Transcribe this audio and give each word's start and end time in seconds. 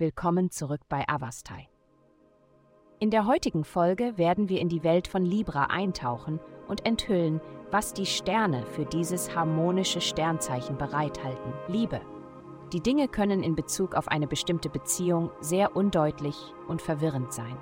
Willkommen 0.00 0.50
zurück 0.50 0.80
bei 0.88 1.06
Avastai. 1.06 1.68
In 3.00 3.10
der 3.10 3.26
heutigen 3.26 3.64
Folge 3.64 4.16
werden 4.16 4.48
wir 4.48 4.58
in 4.58 4.70
die 4.70 4.82
Welt 4.82 5.06
von 5.06 5.26
Libra 5.26 5.64
eintauchen 5.64 6.40
und 6.68 6.86
enthüllen, 6.86 7.42
was 7.70 7.92
die 7.92 8.06
Sterne 8.06 8.64
für 8.64 8.86
dieses 8.86 9.36
harmonische 9.36 10.00
Sternzeichen 10.00 10.78
bereithalten. 10.78 11.52
Liebe. 11.68 12.00
Die 12.72 12.80
Dinge 12.80 13.08
können 13.08 13.42
in 13.42 13.54
Bezug 13.54 13.94
auf 13.94 14.08
eine 14.08 14.26
bestimmte 14.26 14.70
Beziehung 14.70 15.30
sehr 15.42 15.76
undeutlich 15.76 16.54
und 16.66 16.80
verwirrend 16.80 17.34
sein. 17.34 17.58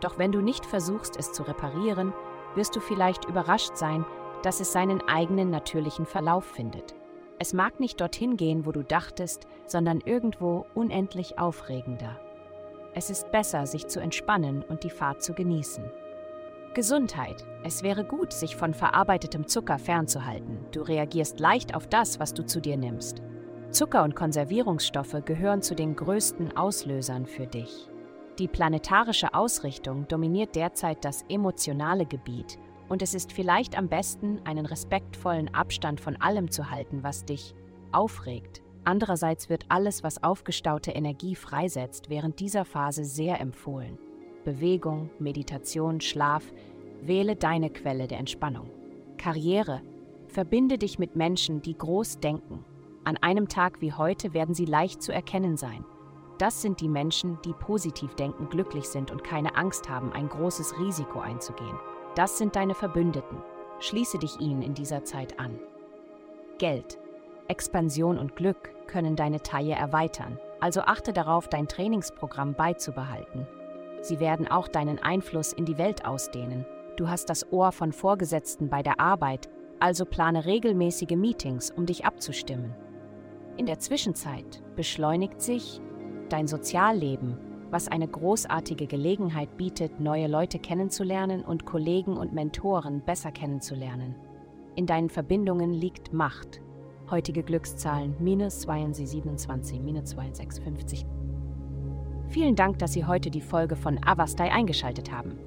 Doch 0.00 0.18
wenn 0.18 0.32
du 0.32 0.40
nicht 0.40 0.66
versuchst, 0.66 1.16
es 1.16 1.32
zu 1.32 1.44
reparieren, 1.44 2.12
wirst 2.56 2.74
du 2.74 2.80
vielleicht 2.80 3.26
überrascht 3.26 3.76
sein, 3.76 4.04
dass 4.42 4.58
es 4.58 4.72
seinen 4.72 5.00
eigenen 5.02 5.50
natürlichen 5.50 6.06
Verlauf 6.06 6.44
findet. 6.44 6.96
Es 7.40 7.52
mag 7.52 7.78
nicht 7.78 8.00
dorthin 8.00 8.36
gehen, 8.36 8.66
wo 8.66 8.72
du 8.72 8.82
dachtest, 8.82 9.46
sondern 9.66 10.00
irgendwo 10.00 10.66
unendlich 10.74 11.38
aufregender. 11.38 12.18
Es 12.94 13.10
ist 13.10 13.30
besser, 13.30 13.66
sich 13.66 13.86
zu 13.86 14.00
entspannen 14.00 14.62
und 14.62 14.82
die 14.82 14.90
Fahrt 14.90 15.22
zu 15.22 15.34
genießen. 15.34 15.84
Gesundheit. 16.74 17.44
Es 17.64 17.82
wäre 17.82 18.04
gut, 18.04 18.32
sich 18.32 18.56
von 18.56 18.74
verarbeitetem 18.74 19.46
Zucker 19.46 19.78
fernzuhalten. 19.78 20.66
Du 20.72 20.82
reagierst 20.82 21.38
leicht 21.38 21.74
auf 21.74 21.86
das, 21.86 22.18
was 22.18 22.34
du 22.34 22.44
zu 22.44 22.60
dir 22.60 22.76
nimmst. 22.76 23.22
Zucker 23.70 24.02
und 24.02 24.16
Konservierungsstoffe 24.16 25.24
gehören 25.24 25.62
zu 25.62 25.74
den 25.74 25.94
größten 25.94 26.56
Auslösern 26.56 27.26
für 27.26 27.46
dich. 27.46 27.88
Die 28.38 28.48
planetarische 28.48 29.34
Ausrichtung 29.34 30.08
dominiert 30.08 30.54
derzeit 30.54 31.04
das 31.04 31.24
emotionale 31.28 32.06
Gebiet 32.06 32.58
und 32.88 33.02
es 33.02 33.14
ist 33.14 33.32
vielleicht 33.32 33.76
am 33.76 33.88
besten, 33.88 34.40
einen 34.44 34.66
respektvollen 34.66 35.54
Abstand 35.54 36.00
von 36.00 36.16
allem 36.16 36.50
zu 36.50 36.70
halten, 36.70 37.02
was 37.02 37.24
dich 37.24 37.54
aufregt. 37.92 38.62
Andererseits 38.84 39.48
wird 39.50 39.66
alles, 39.68 40.02
was 40.02 40.22
aufgestaute 40.22 40.92
Energie 40.92 41.34
freisetzt, 41.34 42.08
während 42.08 42.40
dieser 42.40 42.64
Phase 42.64 43.04
sehr 43.04 43.40
empfohlen. 43.40 43.98
Bewegung, 44.44 45.10
Meditation, 45.18 46.00
Schlaf, 46.00 46.44
wähle 47.02 47.36
deine 47.36 47.70
Quelle 47.70 48.08
der 48.08 48.18
Entspannung. 48.18 48.70
Karriere. 49.18 49.82
Verbinde 50.28 50.78
dich 50.78 50.98
mit 50.98 51.16
Menschen, 51.16 51.62
die 51.62 51.76
groß 51.76 52.20
denken. 52.20 52.64
An 53.04 53.16
einem 53.18 53.48
Tag 53.48 53.80
wie 53.80 53.92
heute 53.92 54.34
werden 54.34 54.54
sie 54.54 54.66
leicht 54.66 55.02
zu 55.02 55.12
erkennen 55.12 55.56
sein. 55.56 55.84
Das 56.38 56.62
sind 56.62 56.80
die 56.80 56.88
Menschen, 56.88 57.38
die 57.44 57.52
positiv 57.52 58.14
denken, 58.14 58.48
glücklich 58.48 58.84
sind 58.84 59.10
und 59.10 59.24
keine 59.24 59.56
Angst 59.56 59.88
haben, 59.88 60.12
ein 60.12 60.28
großes 60.28 60.78
Risiko 60.78 61.20
einzugehen. 61.20 61.76
Das 62.18 62.36
sind 62.36 62.56
deine 62.56 62.74
Verbündeten. 62.74 63.38
Schließe 63.78 64.18
dich 64.18 64.40
ihnen 64.40 64.60
in 64.60 64.74
dieser 64.74 65.04
Zeit 65.04 65.38
an. 65.38 65.56
Geld. 66.58 66.98
Expansion 67.46 68.18
und 68.18 68.34
Glück 68.34 68.74
können 68.88 69.14
deine 69.14 69.40
Taille 69.40 69.76
erweitern, 69.76 70.36
also 70.58 70.80
achte 70.80 71.12
darauf, 71.12 71.46
dein 71.46 71.68
Trainingsprogramm 71.68 72.54
beizubehalten. 72.54 73.46
Sie 74.00 74.18
werden 74.18 74.48
auch 74.48 74.66
deinen 74.66 74.98
Einfluss 74.98 75.52
in 75.52 75.64
die 75.64 75.78
Welt 75.78 76.06
ausdehnen. 76.06 76.66
Du 76.96 77.08
hast 77.08 77.30
das 77.30 77.52
Ohr 77.52 77.70
von 77.70 77.92
Vorgesetzten 77.92 78.68
bei 78.68 78.82
der 78.82 78.98
Arbeit, 78.98 79.48
also 79.78 80.04
plane 80.04 80.44
regelmäßige 80.44 81.14
Meetings, 81.14 81.70
um 81.70 81.86
dich 81.86 82.04
abzustimmen. 82.04 82.74
In 83.56 83.66
der 83.66 83.78
Zwischenzeit 83.78 84.60
beschleunigt 84.74 85.40
sich 85.40 85.80
dein 86.30 86.48
Sozialleben 86.48 87.47
was 87.70 87.88
eine 87.88 88.08
großartige 88.08 88.86
Gelegenheit 88.86 89.56
bietet, 89.56 90.00
neue 90.00 90.26
Leute 90.26 90.58
kennenzulernen 90.58 91.42
und 91.42 91.66
Kollegen 91.66 92.16
und 92.16 92.32
Mentoren 92.32 93.02
besser 93.02 93.32
kennenzulernen. 93.32 94.14
In 94.74 94.86
deinen 94.86 95.10
Verbindungen 95.10 95.72
liegt 95.72 96.12
Macht. 96.12 96.60
Heutige 97.10 97.42
Glückszahlen 97.42 98.14
minus 98.20 98.62
27, 98.62 99.80
minus 99.80 100.10
2650. 100.10 101.06
Vielen 102.28 102.54
Dank, 102.54 102.78
dass 102.78 102.92
Sie 102.92 103.06
heute 103.06 103.30
die 103.30 103.40
Folge 103.40 103.76
von 103.76 103.98
Avastai 104.04 104.52
eingeschaltet 104.52 105.10
haben. 105.10 105.38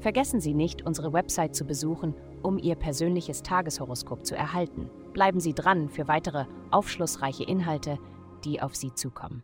Vergessen 0.00 0.40
Sie 0.40 0.54
nicht, 0.54 0.86
unsere 0.86 1.12
Website 1.12 1.54
zu 1.54 1.66
besuchen, 1.66 2.14
um 2.42 2.58
Ihr 2.58 2.74
persönliches 2.74 3.42
Tageshoroskop 3.42 4.24
zu 4.24 4.34
erhalten. 4.34 4.88
Bleiben 5.12 5.40
Sie 5.40 5.52
dran 5.52 5.90
für 5.90 6.08
weitere 6.08 6.46
aufschlussreiche 6.70 7.44
Inhalte, 7.44 7.98
die 8.44 8.62
auf 8.62 8.74
Sie 8.74 8.94
zukommen. 8.94 9.42